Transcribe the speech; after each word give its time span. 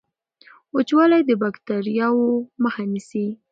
وچوالی 0.75 1.21
د 1.25 1.31
باکټریاوو 1.41 2.27
مخه 2.63 2.83
نیسي. 2.93 3.25